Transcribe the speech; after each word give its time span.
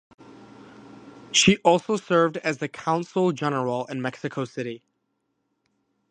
She 1.31 1.57
also 1.57 1.95
served 1.95 2.37
as 2.37 2.57
Consul 2.73 3.33
General 3.33 3.85
in 3.85 4.01
Mexico 4.01 4.45
City. 4.45 4.81